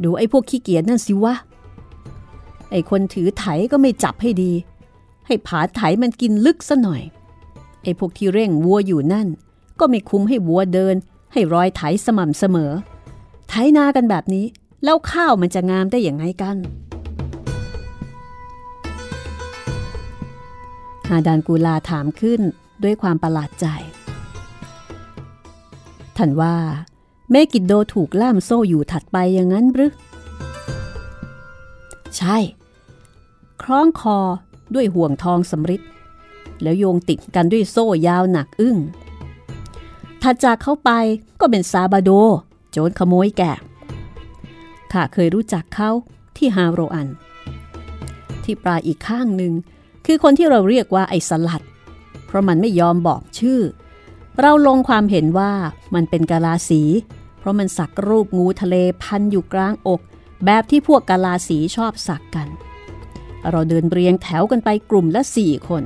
[0.03, 1.35] ดูไอ้พวกขี้เกียจนั่นสิวะ
[2.71, 4.51] ไอ้คนถือไถก็ไม่จับให้ดี
[5.27, 7.01] ให้ผาไถมันกินลึกซะหน่อย
[7.83, 9.27] ไอ้พวกที่เร่งวัวอยู่นั่น
[9.79, 10.95] ก็ไม่คุ้มให้วัวเดิน
[11.33, 12.71] ให้รอยไถสม่ำเสมอ
[13.49, 14.45] ไถนากันแบบนี้
[14.83, 16.57] แล้วข้าวมันจะงามได้อย่างไงกัน
[21.12, 22.41] ฮาดานกูลาถามขึ้น
[22.84, 23.65] ด้วยความประหลาดใจ
[26.17, 26.56] ท่านว่า
[27.32, 29.91] แม่กิดโดถูกล่ามโซ่อยู่ถัดไปอย่างนั้นหรือ
[32.17, 32.38] ใช่
[33.62, 34.17] คล้องคอ
[34.74, 35.82] ด้วยห่วงทองสำริด
[36.62, 38.78] แล้วโยงติดกันด้วยโซ่ยาวหนักอึ้ง
[40.21, 40.91] ถัดจากเข้าไป
[41.39, 42.12] ก็เป็นซาบาโด
[42.71, 43.54] โจรขโมยแกะ
[44.91, 45.89] ข้าเคยรู้จักเขา
[46.38, 47.08] ที่ฮาโรอัน
[48.43, 49.54] ที่ปลายอีกข้างหนึ่ง
[50.05, 51.63] คือคนที่เราเรียกว่าไอ้สลัด
[52.25, 53.59] เพราะมันไม่ยอมบอกชื่อ
[54.41, 55.51] เราลงความเห็นว่า
[55.95, 56.81] มันเป็นกาลาสี
[57.39, 60.01] เพราะมันสักรูปงูทะเลพันอยู่กลางอก
[60.45, 62.47] แบบที่พวกกาลาสีชอบสักกัน
[63.49, 65.83] เราเดินเรียงแถวกันไปกลุ่มละสี่คน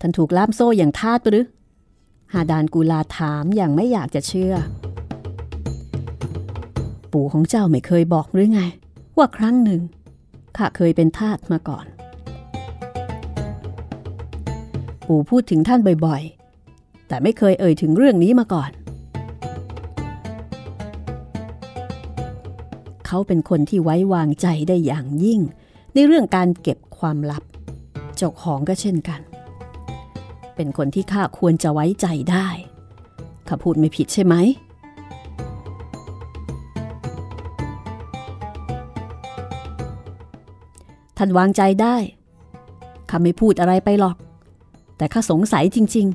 [0.00, 1.46] ท่านถูกล่ามโซ่อย่างทาตหรือ
[2.32, 4.54] หาดานกูลาถามอย่างไม่อยากจะเชื่อ
[7.12, 8.62] ปู่ของเจ้าไม่เคยบอกหรือไง
[9.16, 9.80] ว่าครั้งหนึ่ง
[10.56, 11.86] ข้าเคยเป็นทาสมาก่อน
[15.12, 18.70] ปู่พูดถึงท่านบ่อยๆ แต่ไม่เคยเอ่ยถึงเรื่องนี้มาก่อน
[23.06, 25.40] เขาเป็นคนที่ไว้วางใจได้อย่างยิ่ง
[25.94, 27.42] ในเรื่องการเก็บความลับ
[28.16, 29.20] เจ้าของก็เช่นกัน
[30.56, 32.48] เป็นคนที่ข้าควรจะไว้ใจได้
[33.48, 34.34] ข้าพูดไม่ผิดใช่ไหม
[41.16, 41.96] ท่านวางใจได้
[43.10, 44.16] ข้าไม่พูดอะไรไปหรอก
[44.96, 46.06] แต่ข้าสงสัยจริง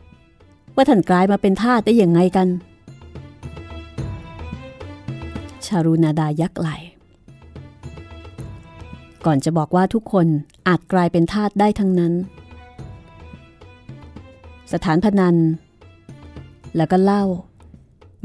[0.00, 2.48] ๆ ว่าท่านกลายมาเป็นทาสได้อย่างไงกัน
[5.66, 6.68] ชารุนาดายักไหล
[9.26, 10.26] ก่อนจะบอกว่าทุกคน
[10.68, 12.12] อาจกลายเป็นทาสได้ทั้งนั้น
[14.72, 15.36] สถานพนัน
[16.76, 17.24] แล้วก็เล่า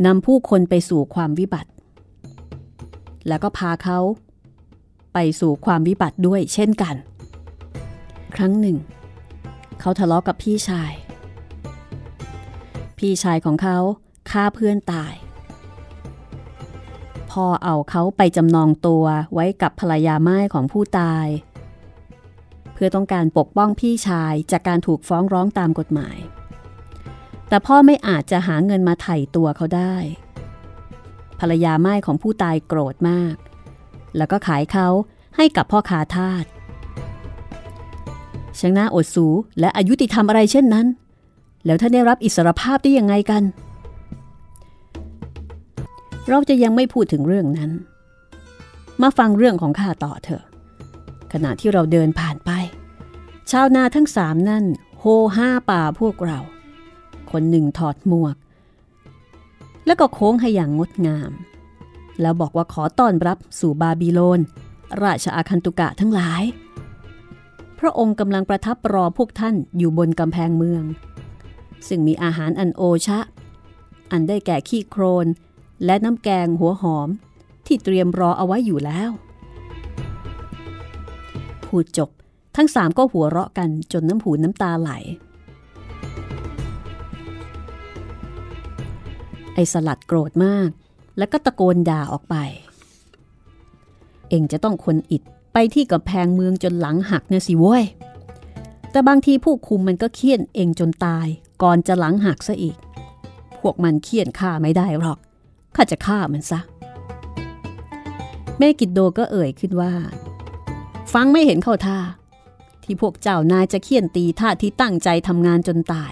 [0.05, 1.71] นำผู้คนไปสู่ความวิบัติ
[3.27, 3.99] แล้วก็พาเขา
[5.13, 6.95] ไปสู่ความวิบัติด้วยเช่นกัน
[8.35, 8.77] ครั้งหนึ่ง
[9.79, 10.93] เขาทะเลาะกับพี่ชาย
[12.97, 13.77] พี่ชายของเขา
[14.31, 15.13] ฆ่าเพื่อนตาย
[17.31, 21.27] พ่อเอาเขาไปจำนองตัวไว้กับภรรยาไม้ของผู้ตาย
[22.73, 26.17] เพื่อต้องการปกป้องพี่ชายจากการถูกฟ้องร้องตามกฎหมาย
[27.49, 29.95] แต่พ่อไม่อาจจะหาเงินมาไถ่ตัวเขาได้
[31.39, 33.35] ภรรยาไม้ของผู้ตายโกรธมาก
[34.17, 34.87] แล้วก็ขายเขา
[35.35, 36.45] ให้กับพ่อค้าทาส
[38.59, 39.25] ช่างน่าอดสู
[39.59, 40.87] และอายุติธรรมอะไรเช่นนั้น
[41.65, 43.43] แล้วท่านได้รับอิสรภาพได้ยังไงกัน
[46.29, 47.71] เราจะยังไม่พูดถึงเรื่องนั้น
[49.01, 50.43] มาฟังเรื่องของข้าต่อเถอะ
[51.33, 52.51] ขณะที่เราเดินผ่านไป
[53.51, 54.65] ชาวนาทั้งสามนั่น
[54.99, 55.03] โฮ
[55.35, 56.39] ห้าป่าพวกเรา
[57.31, 58.35] คนหนึ่งถอดหมวก
[59.85, 61.31] แล้วก็โค้งให้อย่างงดงาม
[62.21, 64.39] แล้วบอกว่าขอต้อนรับสู่บาบิโลน
[65.03, 66.43] ราชอาคันตุกะทั้งหลาย
[67.79, 70.83] พระองค์กำลังประทับรอพวกท่านอยู่บนกำแพงเมือง
[71.87, 73.19] ซึ่งมีอาหารอันโอชะ
[74.11, 75.27] อันได้แก่ขี้โครน
[75.85, 77.09] และน้ำแกงหัวหอม
[77.67, 79.11] ที่เตรียมรอเอาไว้อยู่แล้ว
[81.65, 82.09] พูดจบ
[82.55, 84.91] ทั้งสามก็หัวเราะกันจนน้ำหูน้ำตาไหล
[89.53, 90.69] ไอสลัดโกรธมาก
[91.17, 92.35] แล้วก็ตะโกนด่าออกไป
[94.29, 95.23] เองจะต้องคนอิด
[95.57, 97.83] ไปที่กำแพงเมืองจนหลังหักเนี่ยสิเว้ย
[98.91, 101.27] แต่บางทีผู้คุมมันก็เคี่ยนเองจนตาย
[101.63, 102.77] ก่อนจะหลังหักซะอีก
[103.61, 105.19] พวกมันเคี่ยนข้าไม่ได้หรอก
[105.75, 106.59] ข้าจะฆ่ามันซะ
[108.57, 109.93] แม่กิดโดก็เอ่ยขึ้นว่า
[111.13, 111.99] ฟังไม่เห็นเข้าท่า
[112.83, 116.11] ที่พวกเจ้านายจะเคี่ยนตีท่าที่ตั้งใจทำงานจนตาย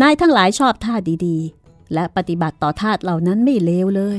[0.00, 0.94] นายทั้งหลายชอบท่า
[1.26, 4.18] ดีๆ และปฏิบัติต่อทาสเหล่านั้นไม่เลวเลย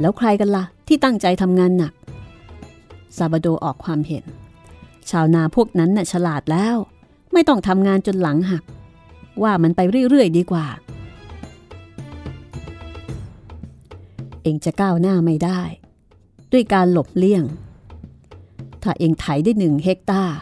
[0.00, 1.92] แล้วใครกันละ่ะ ที่ตั้งใจทำงานหนัก
[3.16, 4.24] ซาบาโดออกความเห็น
[5.10, 6.76] ชาวนาพวกนั้นน่ะฉลาดแล้ว
[7.32, 8.64] ไม่ต้องทำงานจนหลังหัก
[9.42, 10.66] ว่ามันไปเรื่อยๆดีกว่า
[14.42, 15.60] เองจะก้าวหน้าไม่ได้
[16.52, 17.44] ด้วยการหลบเลี่ยง
[18.82, 20.38] ถ้าเองไถได้หนึ่งเฮกตาร์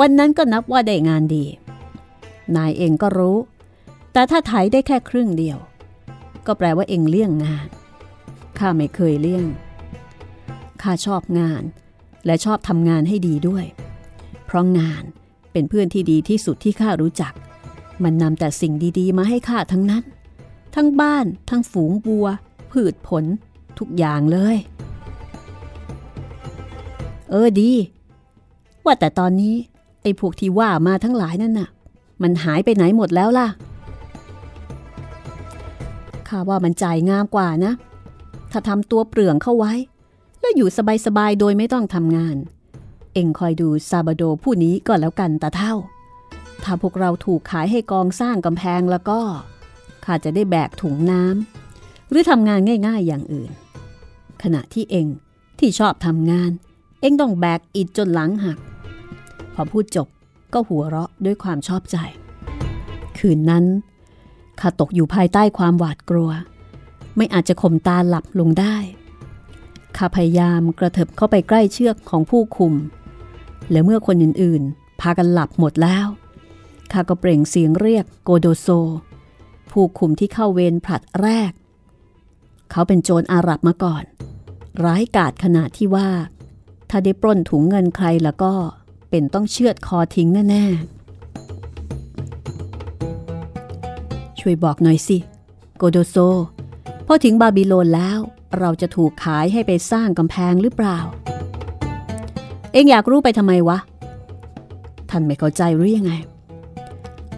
[0.00, 1.44] วันนั้นก็นับว่าได้งานดี
[2.56, 3.36] นายเองก็รู้
[4.12, 5.58] แต่ถ้าไถได้แค่ครึ่งเดียว
[6.46, 7.68] ก็แปลว่าเองเลี่ยงงาน
[8.58, 9.46] ข้าไม่เคยเลี่ยง
[10.82, 11.62] ข้าชอบงาน
[12.26, 13.64] และชอบทำงานให้ดีด้วย
[14.46, 15.04] เพราะงาน
[15.52, 17.32] เป็นเพื่อนที่ดีที่สุดที่ข้ารู้จัก
[18.02, 20.04] มันนำแต่สิ่งดีๆ มาให้ข้าทั้งนั้น
[20.74, 22.26] ทั้งบ้าน ทั้งฝูงบัว
[22.70, 23.24] พืชผล
[23.78, 24.56] ทุกอย่างเลย
[27.30, 27.72] เออดี
[28.84, 29.54] ว่าแต่ตอนนี้
[30.02, 31.68] ไอ้พวกที่ว่ามาทั้งหลายนั่นน่ะ
[32.22, 33.48] มันหายไปไหนหมดแล้วล่ะ
[36.28, 37.72] ข้าว่ามันจ่ายงามกว่านะ
[38.52, 39.72] ถ้าทำตัวเปลืองเข้าไว้
[40.40, 40.68] แล้วอยู่
[41.06, 42.36] สบายๆโดยไม่ต้องทำงาน
[43.14, 45.74] เอ็งคอยดูซาบาโดผู้นี้ก็แล้วกันตาเท่า
[46.64, 49.20] ถ้าพวกเราถูกขายให้กองสร้างกำแพงแล้วก็
[50.04, 53.50] ข้าจะได้แบกถุงน้ำหรือทำงานง่าย ๆอย่างอื่น
[54.42, 55.06] ขณะที่เอง
[55.58, 56.50] ที่ชอบทำงาน
[57.00, 58.58] เองต้องแบกอิดจนหลังหัก
[59.54, 60.08] พอพูดจบ
[60.52, 61.96] ก็หัวเราะด้วยความชอบใจ
[63.18, 63.64] คืนนั้น
[64.60, 66.30] ข้าตกอยู่ภายใต้ความหวาดกลัว
[67.16, 68.76] ไม่อาจจะข่มตาหลับลงได้
[69.96, 72.74] ข้าพยายามกระเถิบเข้าไปใกล้เชือกของผู้คุม
[73.70, 76.06] และเมื่อคนอื่นๆ พากันหลับหมดแล้ว
[76.92, 78.68] ข้าก็เปล่งเสียงเรียกโกโดโซ
[79.70, 81.52] ผู้คุมที่เข้าเวรผลัดแรก
[82.70, 84.04] เขาเป็นโจรอาหรับมาก่อน
[84.84, 86.08] ร้ายกาจขนาดที่ว่า
[86.90, 88.52] ถ้าได้ปล้นถุงเงินใครแล้วก็
[89.10, 90.76] เป็นต้องเชือดคอทิ้งแน่ๆ
[94.38, 95.18] ช่วยบอกหน่อยสิ
[95.76, 96.16] โกโดโซ
[97.06, 98.18] พอถึงบาบิโลนแล้ว
[98.58, 100.98] เราจะถูกขายให้ไปสร้างกำแพงหรือเปล่า
[102.72, 103.78] เอ็งอยากรู้ไปทำไมวะ
[105.10, 106.12] ท่านไม่เข้าใจหรือยังไง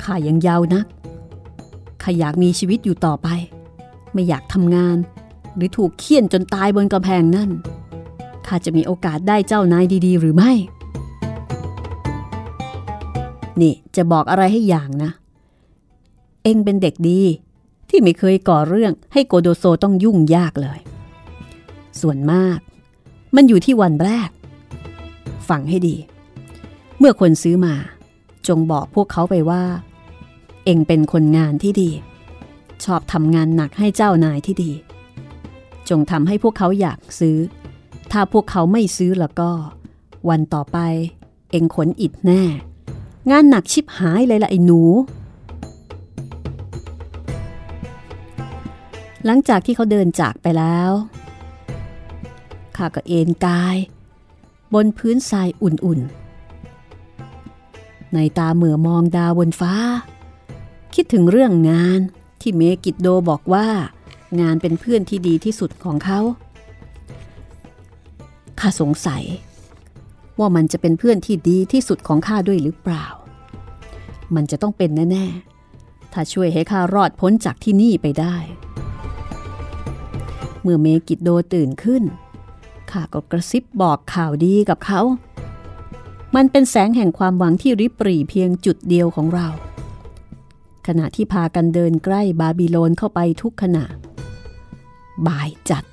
[0.02, 0.86] ข้ายังยาวนัก
[2.02, 3.28] ข้าอยากมีชีวิตอยู่ต่อไป
[4.12, 4.96] ไม่อยากทำงาน
[5.56, 7.50] หรือถูกเคี่ยนจนตายบนกำแพงนั่น
[8.46, 10.52] ข้าจะมีโอกาสได้เจ้านายดี ๆ หรือไม่
[13.60, 15.10] นี่จะบอกอะไรให้อย่างนะ
[16.42, 17.20] เอ็งเป็นเด็กดี
[17.96, 20.80] ที่ไม่เคยก่อเรื่องให้โกโดโซต้องยุ่งยากเลย
[22.00, 22.58] ส่วนมาก
[23.36, 24.28] มันอยู่ที่วันแรก
[25.48, 25.96] ฟังให้ดี
[26.98, 27.74] เมื่อคนซื้อมา
[28.48, 29.64] จงบอกพวกเขาไปว่า
[30.64, 31.90] เองเป็นคนงานที่ดี
[32.84, 34.72] ชอบทำงานหนักให้เจ้านายที่ดี
[35.88, 37.36] จงทำให้พวกเขาอยากซื้อ
[38.12, 39.50] ถ้าพวกเขาไม่ซื้อแล้วก็
[40.28, 40.78] วันต่อไป
[41.50, 42.42] เองขนอิดแน่
[43.30, 44.82] งานหนักชิบหายเลยละไอ้หนู
[49.24, 50.90] หลังจากที่เขาเดินจากไปแล้ว
[52.76, 53.76] ข้าก็เอนกาย
[54.74, 59.74] บนพื้นทรายอุ่นๆ ในตาเหมือมองดาวบนฟ้า
[60.94, 62.00] คิดถึงเรื่องงาน
[62.40, 63.68] ที่เมกิดโดบอกว่า
[64.40, 66.20] งานเป็นเพื่อนที่ดีที่สุดของเขา
[68.60, 69.24] ข้าสงสัย
[70.38, 73.06] ว่ามันจะเป็นเพื่อนที่ดีที่สุดของข้าด้วยหรือเปล่า
[74.34, 75.26] มันจะต้องเป็นแน่
[75.70, 78.36] ๆ ถ้าช่วยให้ข้ารอดพ้นจากที่นี่ไปได้
[80.64, 82.02] เมื่อเมกิดโดตื่นขึ้น
[82.90, 85.00] ข้าก็กระซิบบอกข่าวดีกับเขา
[86.34, 89.48] มันเป็นแสงแห่งความหวังที่ริบปรี่เพียงจุดเดียวของเรา
[90.86, 93.84] ขณะที่พากันเดินใกล้บาบิโลนเข้าไปทุกขณะ
[95.26, 95.84] บ่ายจัด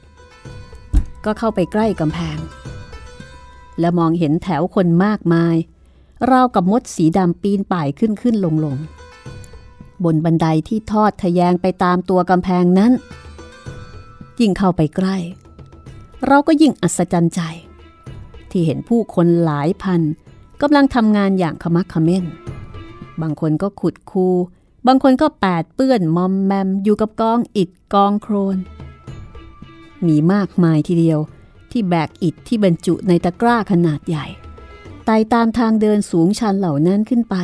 [1.26, 2.38] ก็เข้าไปใกล้กำแพง
[3.80, 5.56] และมองเห็นแถวคนมากมาย
[6.32, 8.78] ราวกับมดสีดำปีนป่ายขึ้นขึ้นลงลง
[10.04, 12.92] บนบันไดที่ทอดทะแยงไปตามตัวกำแพงนั้น
[14.40, 15.18] ยิ่งเข้าไปใกล้
[16.28, 17.42] เราก็ยิ่งอัศจรรย์ใจ
[18.50, 20.02] ที่เห็นผู้คนหลายพัน
[20.62, 22.26] กำลังทำงานอย่างขมักขม้น
[23.22, 24.28] บางคนก็ขุดคู
[24.88, 28.58] บางคนก็แปดเปื้อนมอมแมมอยู่กับกองอิฐกองโครน
[30.08, 31.20] มีมากมายทีเดียว
[31.72, 34.26] ที่แบกอิฐที่บรรจุในตะกร้าขนาดใหญ่
[35.06, 37.36] ไต่ตามทางเดินสูงชันเหล่านั้นขึ้นไป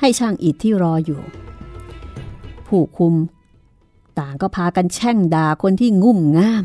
[0.00, 1.20] ให้ช่างอิฐที่รออยู่
[2.66, 3.14] ผู้คุม
[4.18, 6.64] ต่างก็พากันแช่งด่าคนที่งุ่มง่าม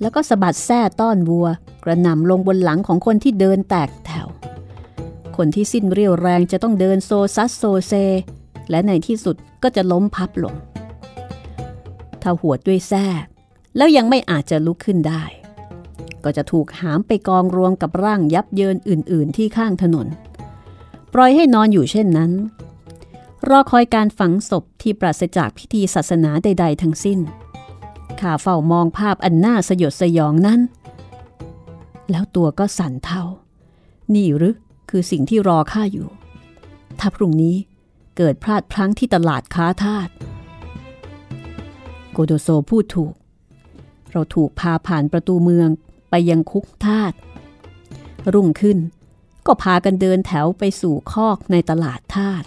[0.00, 1.46] แล้วก็สะบัดแส้ต้อนวัว
[1.84, 4.28] กระหน่ำลงบนหลังของคนที่เดินแตกแถว
[5.36, 7.92] คนที่สิ้นเรี่ยวแรงจะต้องเดินโซซัสโซเซ
[8.70, 10.54] และในที่สุดก็จะล้มพับลง
[12.22, 13.06] ถ้าหัวด้วยแส้
[13.76, 15.24] แล้วยังไม่อาจจะลุกขึ้นได้
[16.24, 20.06] ก็จะถูกหามไปกองรวมกับร่างยับเยินอื่น ๆ ที่ข้างถนน
[21.12, 22.30] ปล่อยให้นอนอยู่เช่นนั้น
[23.50, 27.18] รอคอยการฝังศพที่ปราศจากพิธีศาสนาใด ๆ ทั้งสิ้น
[28.20, 30.60] ข้าเฝ้ามองภาพอันน่าสยดสยองนั้น
[32.10, 33.22] แล้วตัวก็สั่นเทา
[34.14, 34.56] นี่หรือ
[34.90, 36.08] คือสิ่งที่รอข้าอยู่
[36.98, 37.56] ถ้าพรุ่งนี้
[38.16, 40.08] เกิดพลาดพลั้งที่ตลาดค้าทาส
[42.12, 43.14] โกโดโซพูดถูก
[44.12, 45.68] เราถูกพาผ่านประตูเมือง
[46.10, 47.12] ไปยังคุกทาส
[48.34, 48.78] รุ่งขึ้น
[49.46, 52.44] ก็พากันเดินแถวไปสู่คอกในตลาดทาส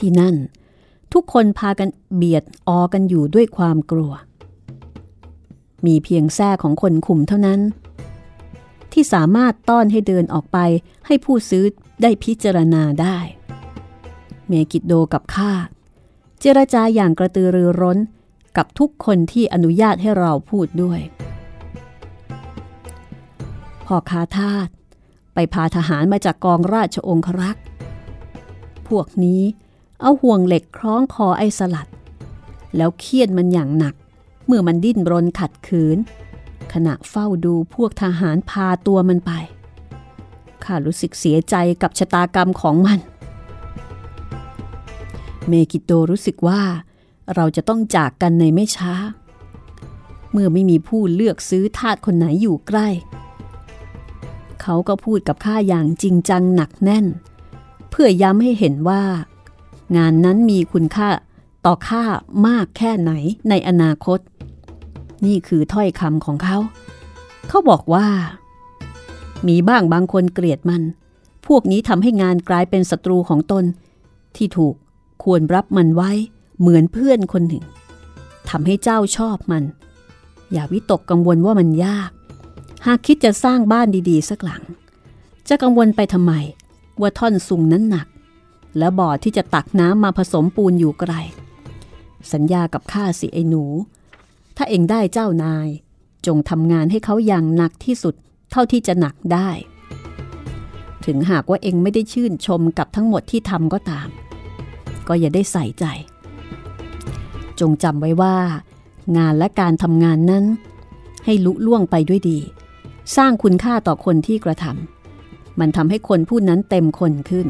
[0.00, 0.36] ที่นั่น
[1.12, 4.12] ทุกคนพากันเบียดออกันอยู่ด้วยความกลัว
[5.86, 7.60] มีเพียงแท้ของคนคุมเท่านั้น
[8.92, 10.58] ที่สามารถต้อนให้เดินออกไป
[11.06, 11.64] ให้ผู้ซื้อ
[12.02, 13.18] ได้พิจารณาได้
[14.46, 15.52] เมกิดโดกับข้า
[16.40, 17.98] เจรจาอย่างกระตือรือร้น
[18.56, 21.00] กับทุกคนที่อนุญาตให้เราพูดด้วย
[23.86, 24.68] พ่อคาทาส
[25.34, 27.64] ไปพาทหารมาจากกองราชองครักษ์
[28.88, 29.42] พวกนี้
[30.00, 31.88] เอาห่วงเหล็กคล้องคอไอ้สลัด
[32.76, 33.94] แล้วเคี่ยนมันอย่างหนัก
[34.46, 35.98] เมื่อมันดิ้นรนขัดขืน
[36.72, 39.32] ขณะเฝ้าดูพวกทหารพาตัวมันไป
[40.64, 42.98] ข้ารู้สึกเสียใจกับชะตากรรมของมัน
[45.48, 46.62] เมกิโตรู้สึกว่า
[47.34, 48.94] เราจะต้องจากกันในไม่ช้า
[50.32, 52.88] เมื่อไม่มีผู้เลือกซื้อทาสคนไหนอยู่ใกล้
[54.62, 57.06] เขาก็พูดกับข้าอย่างจริงจังหนักแน่น
[57.90, 59.02] เพื่อย้ำให้เห็นว่า
[59.96, 61.08] งานนั้นมีคุณค่า
[61.66, 62.04] ต่อค่า
[62.46, 63.12] มากแค่ไหน
[63.48, 64.18] ในอนาคต
[65.26, 66.56] นี่คือถ้อยคำของเขา
[67.48, 68.06] เขาบอกว่า
[69.48, 70.82] มีบ้างบางคนเกลียดมัน
[71.46, 73.64] พวกนี้ทำให้งานกลายเป็นศัตรูของตน
[74.36, 74.74] ที่ถูก
[75.22, 76.10] ควรรับมันไว้
[76.60, 77.64] เหมือนเพื่อนคนหนึ่ง
[78.50, 79.64] ทำให้เจ้าชอบมัน
[80.52, 82.10] อย่าวิตกกังวลว่ามันยาก
[82.86, 84.62] หากคิดจะสร้างบ้านดีๆ สักหลัง
[85.48, 86.32] จะกังวลไปทำไม
[87.00, 88.06] ว่าท่อนสูงนั้นหนัก
[88.78, 91.12] และบ่อที่จะตักน้ำมาผสมปูนอยู่ไกล
[92.32, 93.64] สัญญากับข้าสิไอ้หนู
[94.56, 95.68] ถ้าเองได้เจ้านาย
[96.26, 98.14] จงทำงานให้เขาอย่างหนักที่สุด
[98.50, 99.48] เท่าที่จะหนักได้
[101.04, 104.08] ถึงหากว่าเองไม่ได้ชื่นชมกับทั้งหมดที่ทำก็ตาม
[105.08, 105.84] ก็อย่าได้ใส่ใจ
[107.60, 108.36] จงจำไว้ว่า
[109.16, 110.44] งานและการทำงานนั้น
[111.24, 112.38] ให้ลุล่วงไปด้วยดี
[113.16, 117.46] สร้างคุณค่าต่อคนที่กระทำมันทำให้คนผู้นั้นเต็มคนขึ้น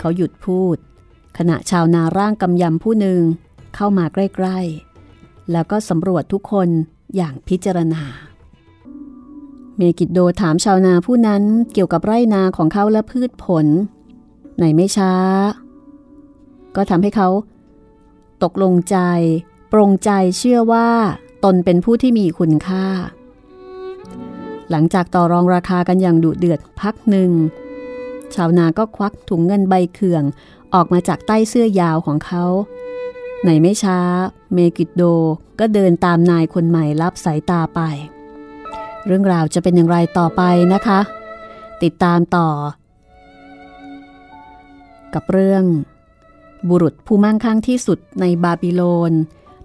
[0.00, 0.76] เขาหยุดพูด
[1.38, 3.20] ขณะชาวนาร่างกำยำผู้หนึ่ง
[3.74, 6.68] เข้ามาใกล้ๆ แล้วก็สำรวจทุกคน
[7.16, 8.04] อย่างพิจารณา
[9.76, 11.42] เมกิดโดถามชาวนาผู้นั้น
[11.72, 13.66] เกี่ยวกับไร่นาของเขาและพืชผล
[14.58, 15.14] ในไม่ช้า
[16.76, 17.28] ก็ทำให้เขา
[18.42, 18.96] ตกลงใจ
[19.72, 20.88] ปรงใจเชื่อว่า
[21.44, 22.86] ตนเป็นผู้ที่มีคุณค่า
[24.70, 27.30] หลังจากต่อรองราคากันอย่างดุเดือดพักหนึ่ง
[28.34, 30.24] ชาวนาก็ควักถุงเงินใบเขื่อง
[30.74, 32.44] ออกมาจากใต้เสื้อยาวของเขา
[33.44, 33.98] ในไม่ช้า
[34.52, 35.02] เมกิดโด
[35.60, 37.80] ก็เดินตามนายคนใหม่รับสายตาไป
[39.06, 41.00] เรื่องราวจะเป็นอย่างไรต่อไปนะคะ
[41.82, 42.48] ติดตามต่อ
[45.14, 45.64] กับเรื่อง
[46.68, 49.12] บุรุษผู้มั่งคั่งที่สุดในบาบิโลน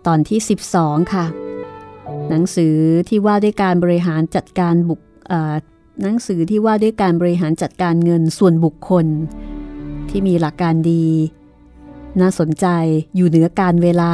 [0.07, 0.39] ตอนที่
[0.75, 1.25] 12 ค่ะ
[2.29, 2.77] หนังสือ
[3.09, 5.01] ที่ว่าด้วยการบริหารจัดการบุค
[6.01, 9.05] หนังสือที่ว่าด้วยการบริหารจัดการเงินส่วนบุคคล
[10.09, 11.05] ที่มีหลักการดี
[12.19, 12.65] น่าสนใจ
[13.15, 14.13] อยู่เหนือการเวลา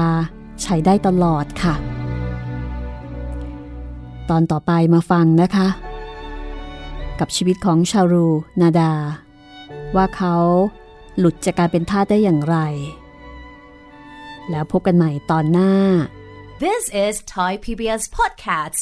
[0.61, 1.75] ใช้ได้ตลอดค่ะ
[4.29, 5.67] ตอนต่อไปมาฟังนะคะ
[7.19, 8.27] กับชีวิตของชารู
[8.61, 8.93] นาดา
[9.95, 10.35] ว่าเขา
[11.17, 12.57] หลุดจากการเป็นทาสได้อย่างไร
[14.49, 15.73] แล้วพบกันใหม่ตอนหน้า
[16.63, 18.81] This is Thai PBS Podcasts